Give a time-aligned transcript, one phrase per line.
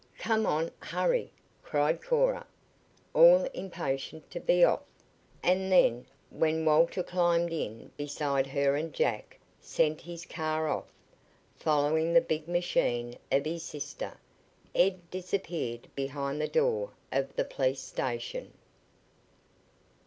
[0.17, 1.31] "Come on hurry!"
[1.61, 2.47] cried Cora,
[3.13, 4.81] all impatient to be off,
[5.43, 10.91] and then, when Walter climbed in beside her and Jack sent his car off,
[11.55, 14.17] following the big machine of his sister,
[14.73, 18.53] Ed disappeared behind the door of the police station.